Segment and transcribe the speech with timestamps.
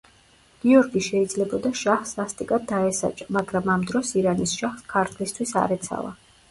[0.61, 6.19] გიორგი შეიძლებოდა შაჰს სასტიკად დაესაჯა, მაგრამ ამ დროს ირანის შაჰს ქართლისთვის არ ეცალა.